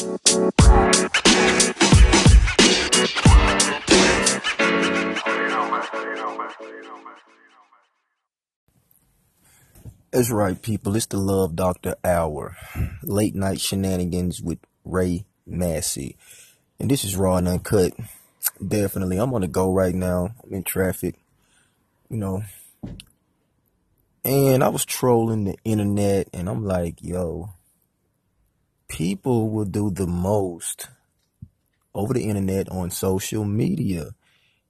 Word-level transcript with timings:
That's 0.00 0.16
right, 10.30 10.60
people. 10.62 10.96
It's 10.96 11.04
the 11.04 11.18
Love 11.18 11.54
Doctor 11.54 11.96
Hour. 12.02 12.56
Late 13.02 13.34
night 13.34 13.60
shenanigans 13.60 14.40
with 14.40 14.58
Ray 14.86 15.26
Massey. 15.46 16.16
And 16.78 16.90
this 16.90 17.04
is 17.04 17.14
Raw 17.14 17.36
and 17.36 17.48
Uncut. 17.48 17.92
Definitely. 18.66 19.18
I'm 19.18 19.34
on 19.34 19.42
the 19.42 19.48
go 19.48 19.70
right 19.70 19.94
now. 19.94 20.30
I'm 20.42 20.54
in 20.54 20.62
traffic. 20.62 21.16
You 22.08 22.16
know. 22.16 22.42
And 24.24 24.64
I 24.64 24.68
was 24.70 24.86
trolling 24.86 25.44
the 25.44 25.58
internet 25.62 26.28
and 26.32 26.48
I'm 26.48 26.64
like, 26.64 27.02
yo, 27.02 27.50
people 28.90 29.48
will 29.50 29.64
do 29.64 29.90
the 29.90 30.06
most 30.06 30.88
over 31.94 32.12
the 32.12 32.28
internet 32.28 32.68
on 32.68 32.90
social 32.90 33.44
media. 33.44 34.10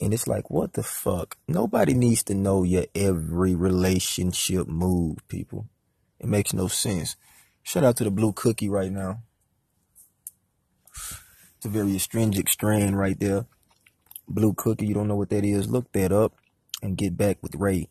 And 0.00 0.12
it's 0.12 0.26
like, 0.26 0.50
what 0.50 0.72
the 0.72 0.82
fuck? 0.82 1.36
Nobody 1.46 1.94
needs 1.94 2.22
to 2.24 2.34
know 2.34 2.62
your 2.62 2.86
every 2.94 3.54
relationship 3.54 4.66
move, 4.66 5.18
people. 5.28 5.68
It 6.18 6.26
makes 6.26 6.52
no 6.52 6.66
sense. 6.66 7.16
Shout 7.62 7.84
out 7.84 7.96
to 7.98 8.04
the 8.04 8.10
blue 8.10 8.32
cookie 8.32 8.68
right 8.68 8.90
now. 8.90 9.20
It's 11.56 11.66
a 11.66 11.68
very 11.68 11.94
astringent 11.96 12.48
strain 12.48 12.94
right 12.94 13.18
there. 13.18 13.46
Blue 14.28 14.54
cookie, 14.54 14.86
you 14.86 14.94
don't 14.94 15.08
know 15.08 15.16
what 15.16 15.30
that 15.30 15.44
is. 15.44 15.68
Look 15.68 15.92
that 15.92 16.12
up 16.12 16.32
and 16.82 16.96
get 16.96 17.16
back 17.16 17.38
with 17.42 17.54
Ray 17.54 17.88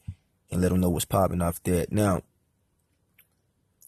and 0.51 0.61
let 0.61 0.71
him 0.71 0.81
know 0.81 0.89
what's 0.89 1.05
popping 1.05 1.41
off 1.41 1.61
that. 1.63 1.91
Now, 1.91 2.21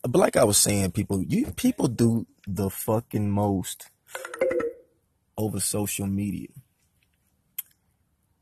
but 0.03 0.19
like 0.19 0.35
I 0.35 0.43
was 0.43 0.57
saying, 0.57 0.91
people, 0.91 1.21
you 1.21 1.47
people 1.55 1.87
do 1.87 2.25
the 2.47 2.69
fucking 2.69 3.29
most 3.29 3.89
over 5.37 5.59
social 5.59 6.07
media. 6.07 6.47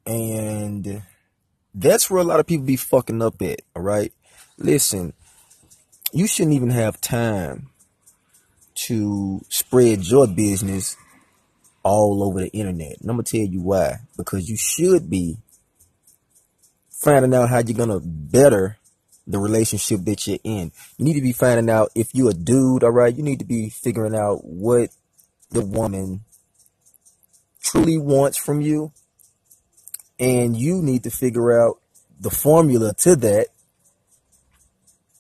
And 0.06 1.03
that's 1.73 2.09
where 2.09 2.22
a 2.22 2.25
lot 2.25 2.39
of 2.39 2.47
people 2.47 2.66
be 2.66 2.75
fucking 2.75 3.22
up 3.22 3.42
at, 3.42 3.62
all 3.75 3.81
right? 3.81 4.14
Listen, 4.58 5.14
you 6.12 6.28
shouldn't 6.28 6.56
even 6.56 6.70
have 6.70 7.02
time 7.02 7.69
to 8.75 9.42
spread 9.50 10.06
your 10.06 10.28
business 10.28 10.95
all 11.84 12.23
over 12.23 12.42
the 12.42 12.50
internet. 12.50 13.00
And 13.00 13.09
I'm 13.09 13.17
gonna 13.17 13.23
tell 13.23 13.42
you 13.42 13.62
why. 13.62 14.00
Because 14.17 14.50
you 14.50 14.58
should 14.58 15.09
be 15.09 15.38
finding 16.90 17.34
out 17.34 17.50
how 17.50 17.59
you're 17.59 17.78
gonna 17.78 18.00
better 18.00 18.78
the 19.28 19.40
relationship 19.40 20.02
that 20.06 20.28
you're 20.28 20.40
in. 20.44 20.72
You 20.98 21.06
need 21.06 21.16
to 21.16 21.22
be 21.22 21.31
finding 21.31 21.70
out 21.70 21.92
if 21.95 22.14
you're 22.14 22.31
a 22.31 22.34
dude, 22.34 22.84
all 22.84 22.92
right? 22.92 23.16
You 23.16 23.23
need 23.23 23.40
to 23.40 23.45
be 23.45 23.70
figuring 23.70 24.16
out 24.16 24.45
what 24.45 24.90
the 25.50 25.66
woman 25.66 26.22
truly 27.62 27.98
wants 27.98 28.38
from 28.38 28.62
you 28.62 28.92
and 30.20 30.56
you 30.56 30.81
need 30.81 31.03
to 31.03 31.09
figure 31.09 31.59
out 31.59 31.80
the 32.20 32.30
formula 32.30 32.94
to 33.00 33.16
that 33.16 33.48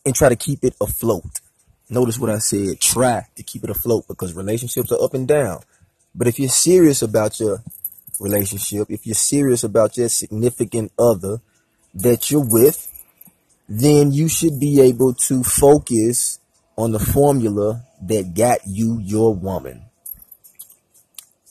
and 0.05 0.15
try 0.15 0.29
to 0.29 0.35
keep 0.35 0.63
it 0.63 0.75
afloat. 0.79 1.41
Notice 1.89 2.17
what 2.17 2.29
I 2.29 2.37
said, 2.39 2.79
try 2.79 3.25
to 3.35 3.43
keep 3.43 3.63
it 3.63 3.69
afloat 3.69 4.05
because 4.07 4.33
relationships 4.33 4.91
are 4.91 5.03
up 5.03 5.13
and 5.13 5.27
down. 5.27 5.61
But 6.13 6.27
if 6.27 6.39
you're 6.39 6.49
serious 6.49 7.01
about 7.01 7.39
your 7.39 7.63
relationship, 8.19 8.89
if 8.89 9.05
you're 9.05 9.15
serious 9.15 9.63
about 9.63 9.97
your 9.97 10.09
significant 10.09 10.91
other 10.97 11.41
that 11.93 12.31
you're 12.31 12.45
with, 12.45 12.91
then 13.67 14.11
you 14.11 14.27
should 14.27 14.59
be 14.59 14.81
able 14.81 15.13
to 15.13 15.43
focus 15.43 16.39
on 16.77 16.91
the 16.91 16.99
formula 16.99 17.83
that 18.01 18.33
got 18.33 18.59
you 18.67 18.99
your 18.99 19.33
woman. 19.33 19.83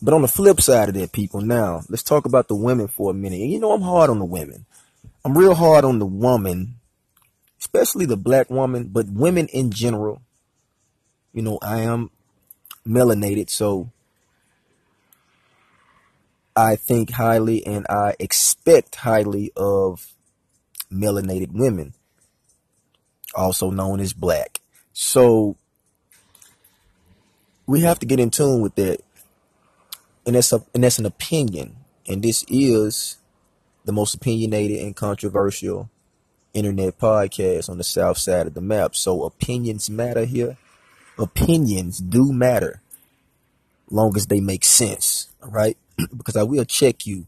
But 0.01 0.15
on 0.15 0.23
the 0.23 0.29
flip 0.29 0.61
side 0.61 0.91
of 0.91 0.95
that, 0.97 1.13
people, 1.13 1.41
now 1.41 1.81
let's 1.89 2.03
talk 2.03 2.27
about 2.27 2.49
the 2.49 2.55
women 2.55 2.89
for 2.89 3.11
a 3.11 3.15
minute. 3.15 3.41
And 3.41 3.51
you 3.51 3.59
know, 3.59 3.73
I'm 3.73 3.83
hard 3.83 4.11
on 4.11 4.19
the 4.19 4.25
women. 4.25 4.67
I'm 5.25 5.37
real 5.37 5.55
hard 5.55 5.85
on 5.85 5.99
the 5.99 6.07
woman, 6.07 6.75
especially 7.59 8.05
the 8.05 8.17
black 8.17 8.51
woman, 8.51 8.91
but 8.93 9.07
women 9.09 9.47
in 9.49 9.71
general. 9.71 10.21
You 11.33 11.43
know, 11.43 11.59
I 11.63 11.81
am 11.81 12.11
melanated, 12.87 13.49
so 13.49 13.91
I 16.55 16.77
think 16.77 17.13
highly 17.13 17.67
and 17.67 17.87
I 17.89 18.15
expect 18.21 18.97
highly 18.97 19.51
of 19.57 20.13
melanated 20.93 21.53
women, 21.53 21.95
also 23.35 23.71
known 23.71 24.01
as 24.01 24.13
black. 24.13 24.61
So 24.93 25.57
we 27.67 27.81
have 27.81 27.99
to 28.01 28.07
get 28.07 28.21
in 28.21 28.31
tune 28.31 28.61
with 28.61 28.75
that 28.77 29.01
and 30.27 30.37
that's 30.37 30.53
a, 30.53 30.63
and 30.75 30.85
that's 30.85 30.99
an 30.99 31.07
opinion, 31.07 31.77
and 32.09 32.23
this 32.23 32.45
is 32.49 33.19
the 33.85 33.93
most 33.93 34.15
opinionated 34.15 34.81
and 34.81 34.97
controversial 34.97 35.91
internet 36.55 36.99
podcast 36.99 37.69
on 37.69 37.79
the 37.79 37.85
south 37.85 38.19
side 38.19 38.47
of 38.47 38.55
the 38.55 38.61
map. 38.61 38.95
So 38.95 39.25
opinions 39.25 39.91
matter 39.91 40.25
here. 40.25 40.57
Opinions 41.19 41.99
do 41.99 42.33
matter, 42.33 42.81
long 43.91 44.17
as 44.17 44.27
they 44.27 44.41
make 44.41 44.65
sense. 44.65 45.29
All 45.43 45.51
right, 45.51 45.77
because 46.17 46.37
I 46.37 46.43
will 46.43 46.65
check 46.65 47.07
you 47.07 47.27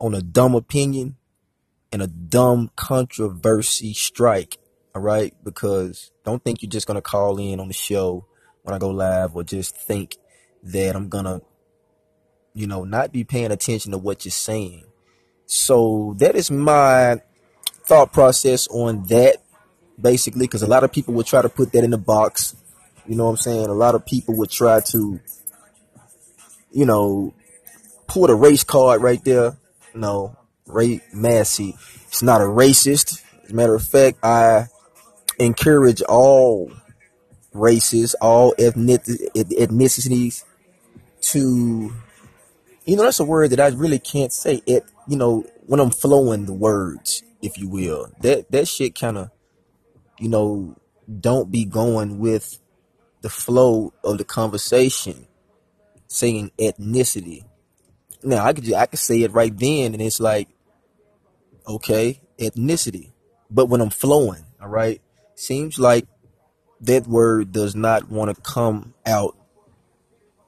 on 0.00 0.14
a 0.14 0.22
dumb 0.22 0.54
opinion 0.54 1.16
and 1.92 2.02
a 2.02 2.08
dumb 2.08 2.70
controversy 2.74 3.94
strike. 3.94 4.58
All 4.94 5.02
right, 5.02 5.34
because 5.42 6.10
don't 6.24 6.42
think 6.44 6.62
you're 6.62 6.70
just 6.70 6.86
gonna 6.86 7.02
call 7.02 7.38
in 7.38 7.60
on 7.60 7.68
the 7.68 7.74
show 7.74 8.26
when 8.62 8.74
I 8.74 8.78
go 8.78 8.90
live 8.90 9.34
or 9.34 9.42
just 9.42 9.76
think 9.76 10.16
that 10.62 10.94
I'm 10.94 11.08
gonna 11.08 11.40
you 12.54 12.66
know, 12.66 12.84
not 12.84 13.12
be 13.12 13.24
paying 13.24 13.50
attention 13.50 13.92
to 13.92 13.98
what 13.98 14.24
you're 14.24 14.32
saying. 14.32 14.84
So 15.46 16.14
that 16.18 16.36
is 16.36 16.50
my 16.50 17.20
thought 17.84 18.12
process 18.12 18.68
on 18.68 19.04
that, 19.04 19.36
basically, 20.00 20.46
because 20.46 20.62
a 20.62 20.68
lot 20.68 20.84
of 20.84 20.92
people 20.92 21.14
would 21.14 21.26
try 21.26 21.42
to 21.42 21.48
put 21.48 21.72
that 21.72 21.84
in 21.84 21.90
the 21.90 21.98
box. 21.98 22.56
You 23.06 23.16
know 23.16 23.24
what 23.24 23.30
I'm 23.30 23.36
saying? 23.38 23.66
A 23.66 23.74
lot 23.74 23.94
of 23.94 24.06
people 24.06 24.36
would 24.36 24.50
try 24.50 24.80
to, 24.80 25.20
you 26.70 26.86
know, 26.86 27.34
pull 28.06 28.26
the 28.26 28.34
race 28.34 28.64
card 28.64 29.02
right 29.02 29.22
there. 29.24 29.56
No, 29.94 30.36
Ray 30.66 31.00
Massey. 31.12 31.74
It's 32.06 32.22
not 32.22 32.40
a 32.40 32.44
racist. 32.44 33.22
As 33.44 33.50
a 33.50 33.54
matter 33.54 33.74
of 33.74 33.82
fact, 33.82 34.18
I 34.22 34.68
encourage 35.42 36.02
all 36.02 36.72
races, 37.52 38.14
all 38.20 38.54
ethnic 38.58 39.02
ethnicities 39.04 40.44
to 41.20 41.92
you 42.84 42.96
know, 42.96 43.04
that's 43.04 43.20
a 43.20 43.24
word 43.24 43.50
that 43.50 43.60
I 43.60 43.68
really 43.68 43.98
can't 43.98 44.32
say 44.32 44.62
it, 44.66 44.84
you 45.06 45.16
know, 45.16 45.44
when 45.66 45.80
I'm 45.80 45.90
flowing 45.90 46.46
the 46.46 46.52
words, 46.52 47.22
if 47.40 47.58
you 47.58 47.68
will. 47.68 48.10
That 48.20 48.50
that 48.50 48.68
shit 48.68 48.98
kind 48.98 49.18
of, 49.18 49.30
you 50.18 50.28
know, 50.28 50.76
don't 51.20 51.50
be 51.50 51.64
going 51.64 52.18
with 52.18 52.58
the 53.20 53.30
flow 53.30 53.92
of 54.02 54.18
the 54.18 54.24
conversation, 54.24 55.26
saying 56.08 56.50
ethnicity. 56.58 57.44
Now 58.22 58.44
I 58.44 58.52
could 58.52 58.72
I 58.72 58.86
could 58.86 58.98
say 58.98 59.22
it 59.22 59.32
right 59.32 59.56
then, 59.56 59.94
and 59.94 60.02
it's 60.02 60.20
like, 60.20 60.48
okay, 61.66 62.20
ethnicity. 62.38 63.12
But 63.50 63.66
when 63.66 63.80
I'm 63.80 63.90
flowing, 63.90 64.44
all 64.60 64.68
right, 64.68 65.00
seems 65.34 65.78
like 65.78 66.06
that 66.82 67.06
word 67.06 67.52
does 67.52 67.74
not 67.74 68.10
want 68.10 68.34
to 68.34 68.42
come 68.42 68.94
out 69.06 69.36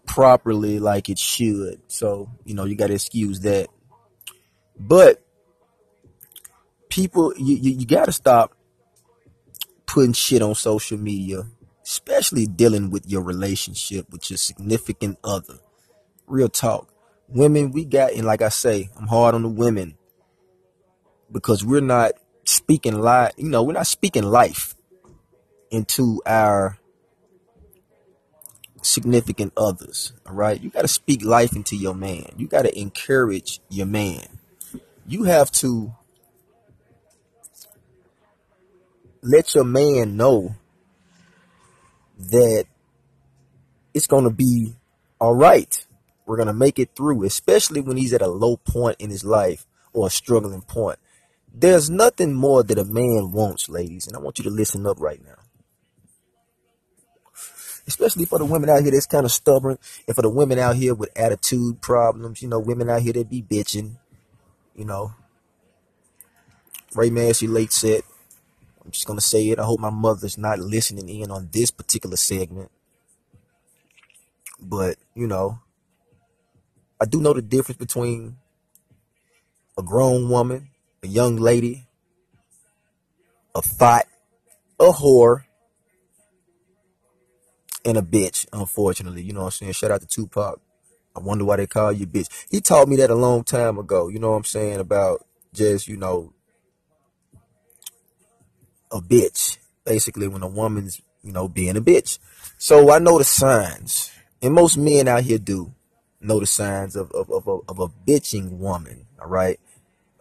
properly 0.06 0.78
like 0.78 1.08
it 1.08 1.18
should. 1.18 1.80
So, 1.86 2.30
you 2.44 2.54
know, 2.54 2.64
you 2.64 2.76
got 2.76 2.88
to 2.88 2.94
excuse 2.94 3.40
that. 3.40 3.68
But 4.78 5.24
people, 6.88 7.32
you, 7.36 7.56
you, 7.56 7.70
you 7.78 7.86
got 7.86 8.06
to 8.06 8.12
stop 8.12 8.52
putting 9.86 10.12
shit 10.12 10.42
on 10.42 10.54
social 10.54 10.98
media, 10.98 11.44
especially 11.84 12.46
dealing 12.46 12.90
with 12.90 13.08
your 13.08 13.22
relationship 13.22 14.10
with 14.10 14.28
your 14.28 14.36
significant 14.36 15.18
other. 15.22 15.58
Real 16.26 16.48
talk. 16.48 16.92
Women, 17.28 17.70
we 17.70 17.84
got, 17.84 18.12
and 18.12 18.26
like 18.26 18.42
I 18.42 18.48
say, 18.48 18.90
I'm 18.98 19.06
hard 19.06 19.34
on 19.34 19.42
the 19.42 19.48
women 19.48 19.96
because 21.30 21.64
we're 21.64 21.80
not 21.80 22.12
speaking 22.44 23.00
life, 23.00 23.32
you 23.36 23.48
know, 23.48 23.62
we're 23.62 23.72
not 23.72 23.86
speaking 23.86 24.24
life 24.24 24.73
into 25.74 26.22
our 26.24 26.78
significant 28.82 29.52
others. 29.56 30.12
All 30.26 30.34
right. 30.34 30.60
You 30.60 30.70
got 30.70 30.82
to 30.82 30.88
speak 30.88 31.24
life 31.24 31.56
into 31.56 31.76
your 31.76 31.94
man. 31.94 32.32
You 32.36 32.46
got 32.46 32.62
to 32.62 32.78
encourage 32.78 33.60
your 33.68 33.86
man. 33.86 34.38
You 35.06 35.24
have 35.24 35.50
to 35.52 35.94
let 39.22 39.54
your 39.54 39.64
man 39.64 40.16
know 40.16 40.54
that 42.18 42.66
it's 43.94 44.06
going 44.06 44.24
to 44.24 44.30
be 44.30 44.74
all 45.18 45.34
right. 45.34 45.84
We're 46.26 46.36
going 46.36 46.48
to 46.48 46.54
make 46.54 46.78
it 46.78 46.90
through, 46.96 47.24
especially 47.24 47.80
when 47.80 47.96
he's 47.96 48.12
at 48.12 48.22
a 48.22 48.28
low 48.28 48.56
point 48.56 48.96
in 48.98 49.10
his 49.10 49.24
life 49.24 49.66
or 49.92 50.06
a 50.06 50.10
struggling 50.10 50.62
point. 50.62 50.98
There's 51.52 51.88
nothing 51.88 52.34
more 52.34 52.62
that 52.62 52.78
a 52.78 52.84
man 52.84 53.30
wants, 53.32 53.68
ladies, 53.68 54.06
and 54.06 54.16
I 54.16 54.20
want 54.20 54.38
you 54.38 54.44
to 54.44 54.50
listen 54.50 54.86
up 54.86 55.00
right 55.00 55.22
now. 55.24 55.43
Especially 57.86 58.24
for 58.24 58.38
the 58.38 58.44
women 58.44 58.70
out 58.70 58.82
here 58.82 58.92
that's 58.92 59.06
kind 59.06 59.24
of 59.24 59.32
stubborn, 59.32 59.78
and 60.06 60.16
for 60.16 60.22
the 60.22 60.30
women 60.30 60.58
out 60.58 60.76
here 60.76 60.94
with 60.94 61.10
attitude 61.16 61.80
problems. 61.80 62.42
You 62.42 62.48
know, 62.48 62.58
women 62.58 62.90
out 62.90 63.02
here 63.02 63.12
that 63.14 63.30
be 63.30 63.42
bitching. 63.42 63.96
You 64.74 64.84
know, 64.84 65.14
Ray 66.94 67.10
Massey 67.10 67.46
late 67.46 67.72
said, 67.72 68.02
I'm 68.84 68.90
just 68.90 69.06
gonna 69.06 69.20
say 69.20 69.48
it. 69.50 69.58
I 69.58 69.64
hope 69.64 69.80
my 69.80 69.90
mother's 69.90 70.36
not 70.36 70.58
listening 70.58 71.08
in 71.08 71.30
on 71.30 71.48
this 71.52 71.70
particular 71.70 72.16
segment. 72.16 72.70
But, 74.60 74.96
you 75.14 75.26
know, 75.26 75.58
I 77.00 77.06
do 77.06 77.20
know 77.20 77.32
the 77.32 77.42
difference 77.42 77.78
between 77.78 78.36
a 79.76 79.82
grown 79.82 80.28
woman, 80.28 80.68
a 81.02 81.06
young 81.06 81.36
lady, 81.36 81.86
a 83.54 83.60
thought, 83.62 84.06
a 84.80 84.90
whore, 84.90 85.44
and 87.84 87.98
a 87.98 88.02
bitch, 88.02 88.46
unfortunately. 88.52 89.22
You 89.22 89.32
know 89.32 89.40
what 89.40 89.46
I'm 89.46 89.52
saying? 89.52 89.72
Shout 89.72 89.90
out 89.90 90.00
to 90.00 90.06
Tupac. 90.06 90.60
I 91.16 91.20
wonder 91.20 91.44
why 91.44 91.56
they 91.56 91.66
call 91.66 91.92
you 91.92 92.06
bitch. 92.06 92.28
He 92.50 92.60
taught 92.60 92.88
me 92.88 92.96
that 92.96 93.10
a 93.10 93.14
long 93.14 93.44
time 93.44 93.78
ago, 93.78 94.08
you 94.08 94.18
know 94.18 94.30
what 94.30 94.38
I'm 94.38 94.44
saying, 94.44 94.80
about 94.80 95.24
just, 95.52 95.86
you 95.86 95.96
know, 95.96 96.32
a 98.90 99.00
bitch. 99.00 99.58
Basically, 99.84 100.26
when 100.26 100.42
a 100.42 100.48
woman's, 100.48 101.00
you 101.22 101.32
know, 101.32 101.46
being 101.46 101.76
a 101.76 101.80
bitch. 101.80 102.18
So 102.58 102.90
I 102.90 102.98
know 102.98 103.18
the 103.18 103.24
signs. 103.24 104.10
And 104.42 104.54
most 104.54 104.76
men 104.76 105.08
out 105.08 105.22
here 105.22 105.38
do 105.38 105.74
know 106.20 106.40
the 106.40 106.46
signs 106.46 106.96
of, 106.96 107.10
of, 107.12 107.30
of, 107.30 107.62
of 107.68 107.78
a 107.78 107.88
bitching 107.88 108.58
woman, 108.58 109.06
all 109.20 109.28
right? 109.28 109.60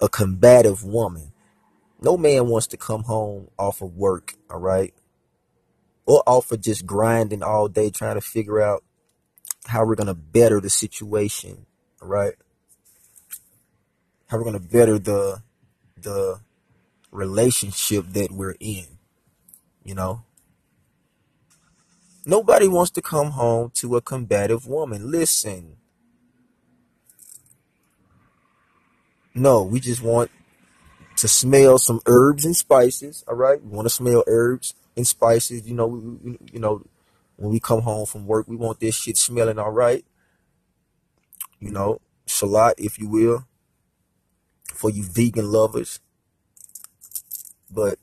A 0.02 0.10
combative 0.10 0.84
woman. 0.84 1.32
No 2.02 2.18
man 2.18 2.48
wants 2.48 2.68
to 2.68 2.78
come 2.78 3.04
home 3.04 3.48
off 3.58 3.82
of 3.82 3.96
work, 3.96 4.36
all 4.50 4.60
right? 4.60 4.94
Or 6.06 6.22
off 6.28 6.52
of 6.52 6.62
just 6.62 6.86
grinding 6.86 7.44
all 7.44 7.68
day 7.68 7.90
trying 7.90 8.16
to 8.16 8.22
figure 8.22 8.62
out 8.62 8.84
how 9.68 9.86
we're 9.86 9.96
going 9.96 10.08
to 10.08 10.14
better 10.14 10.60
the 10.60 10.70
situation, 10.70 11.66
right? 12.02 12.34
How 14.28 14.38
we're 14.38 14.44
going 14.44 14.60
to 14.60 14.68
better 14.68 15.00
the 15.00 15.42
the 15.98 16.42
relationship 17.12 18.06
that 18.10 18.32
we're 18.32 18.56
in, 18.60 18.86
you 19.84 19.96
know? 19.96 20.24
Nobody 22.26 22.68
wants 22.68 22.92
to 22.92 23.02
come 23.02 23.32
home 23.32 23.72
to 23.76 23.96
a 23.96 24.02
combative 24.02 24.66
woman. 24.68 25.12
Listen. 25.12 25.78
No, 29.36 29.64
we 29.64 29.80
just 29.80 30.02
want 30.02 30.32
to 31.24 31.30
smell 31.30 31.78
some 31.78 32.02
herbs 32.06 32.44
and 32.44 32.54
spices. 32.54 33.24
All 33.30 33.36
right, 33.36 33.64
we 33.64 33.70
want 33.70 33.86
to 33.86 33.90
smell 33.90 34.26
herbs 34.28 34.74
and 34.98 35.08
spices. 35.08 35.66
You 35.66 35.74
know, 35.74 36.28
you 36.52 36.60
know, 36.60 36.86
when 37.38 37.50
we 37.50 37.62
come 37.62 37.84
home 37.84 38.06
from 38.06 38.28
work, 38.28 38.46
we 38.50 38.58
want 38.58 38.82
this 38.82 38.96
shit 38.96 39.16
smelling 39.16 39.58
all 39.58 39.72
right. 39.72 40.04
You 41.62 41.72
know, 41.72 42.02
salat, 42.26 42.76
if 42.78 43.00
you 43.00 43.08
will, 43.08 43.46
for 44.66 44.90
you 44.90 45.02
vegan 45.02 45.50
lovers. 45.50 46.02
But 47.72 47.98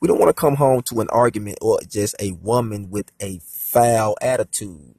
we 0.00 0.06
don't 0.06 0.20
want 0.20 0.28
to 0.28 0.38
come 0.38 0.56
home 0.56 0.82
to 0.82 1.00
an 1.00 1.08
argument 1.08 1.56
or 1.62 1.80
just 1.88 2.14
a 2.20 2.32
woman 2.32 2.90
with 2.90 3.10
a 3.20 3.40
foul 3.42 4.18
attitude. 4.20 4.96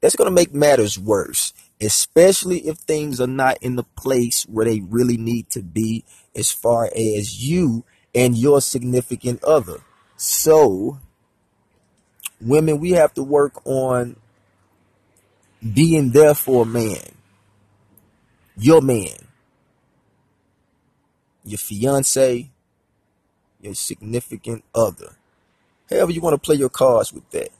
That's 0.00 0.14
going 0.14 0.30
to 0.30 0.34
make 0.34 0.54
matters 0.54 0.96
worse, 0.96 1.52
especially 1.80 2.66
if 2.66 2.76
things 2.78 3.20
are 3.20 3.26
not 3.26 3.58
in 3.62 3.76
the 3.76 3.84
place 3.84 4.42
where 4.44 4.66
they 4.66 4.80
really 4.80 5.16
need 5.16 5.48
to 5.50 5.62
be 5.62 6.04
as 6.34 6.50
far 6.50 6.90
as 6.94 7.44
you 7.44 7.84
and 8.14 8.36
your 8.36 8.60
significant 8.60 9.42
other. 9.44 9.80
So, 10.16 10.98
women, 12.40 12.78
we 12.80 12.90
have 12.92 13.14
to 13.14 13.22
work 13.22 13.64
on 13.64 14.16
being 15.72 16.10
there 16.10 16.34
for 16.34 16.62
a 16.62 16.66
man, 16.66 17.14
your 18.56 18.80
man, 18.80 19.28
your 21.44 21.58
fiance, 21.58 22.50
your 23.60 23.74
significant 23.74 24.64
other. 24.74 25.16
However, 25.88 26.12
you 26.12 26.20
want 26.20 26.34
to 26.34 26.46
play 26.46 26.56
your 26.56 26.68
cards 26.68 27.12
with 27.12 27.28
that. 27.30 27.50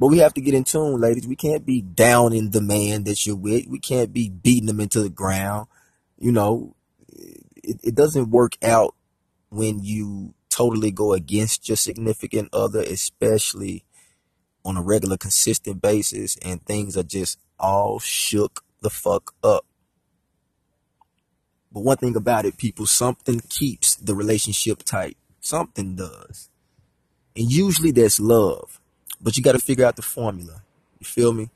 But 0.00 0.06
we 0.06 0.18
have 0.18 0.32
to 0.32 0.40
get 0.40 0.54
in 0.54 0.64
tune, 0.64 0.98
ladies. 0.98 1.28
We 1.28 1.36
can't 1.36 1.66
be 1.66 1.82
down 1.82 2.32
in 2.32 2.52
the 2.52 2.62
man 2.62 3.04
that 3.04 3.26
you're 3.26 3.36
with. 3.36 3.66
We 3.66 3.78
can't 3.78 4.14
be 4.14 4.30
beating 4.30 4.66
them 4.66 4.80
into 4.80 5.02
the 5.02 5.10
ground. 5.10 5.68
You 6.16 6.32
know, 6.32 6.74
it, 7.06 7.80
it 7.84 7.94
doesn't 7.96 8.30
work 8.30 8.56
out 8.62 8.94
when 9.50 9.80
you 9.80 10.32
totally 10.48 10.90
go 10.90 11.12
against 11.12 11.68
your 11.68 11.76
significant 11.76 12.48
other, 12.50 12.80
especially 12.80 13.84
on 14.64 14.78
a 14.78 14.82
regular, 14.82 15.18
consistent 15.18 15.82
basis, 15.82 16.38
and 16.38 16.64
things 16.64 16.96
are 16.96 17.02
just 17.02 17.38
all 17.58 17.98
shook 17.98 18.64
the 18.80 18.88
fuck 18.88 19.34
up. 19.44 19.66
But 21.70 21.84
one 21.84 21.98
thing 21.98 22.16
about 22.16 22.46
it, 22.46 22.56
people, 22.56 22.86
something 22.86 23.40
keeps 23.50 23.96
the 23.96 24.14
relationship 24.14 24.82
tight. 24.82 25.18
Something 25.40 25.94
does. 25.94 26.48
And 27.36 27.52
usually 27.52 27.90
that's 27.90 28.18
love. 28.18 28.79
But 29.20 29.36
you 29.36 29.42
got 29.42 29.52
to 29.52 29.58
figure 29.58 29.84
out 29.84 29.96
the 29.96 30.02
formula. 30.02 30.62
You 30.98 31.06
feel 31.06 31.32
me? 31.32 31.50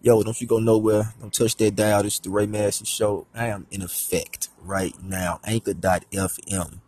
Yo, 0.00 0.22
don't 0.22 0.40
you 0.40 0.46
go 0.46 0.58
nowhere. 0.58 1.14
Don't 1.20 1.32
touch 1.32 1.56
that 1.56 1.74
dial. 1.74 2.02
This 2.02 2.14
is 2.14 2.20
the 2.20 2.30
Ray 2.30 2.46
Massey 2.46 2.84
Show. 2.84 3.26
I 3.34 3.46
am 3.46 3.66
in 3.70 3.82
effect 3.82 4.50
right 4.60 4.94
now. 5.02 5.40
Anchor.fm. 5.44 6.80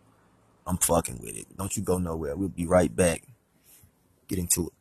I'm 0.67 0.77
fucking 0.77 1.19
with 1.21 1.35
it. 1.35 1.57
Don't 1.57 1.75
you 1.75 1.81
go 1.81 1.97
nowhere. 1.97 2.35
We'll 2.35 2.49
be 2.49 2.67
right 2.67 2.95
back. 2.95 3.23
Get 4.27 4.37
into 4.37 4.67
it. 4.67 4.73